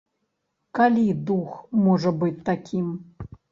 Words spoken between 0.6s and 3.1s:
Калі дух можа быць такім?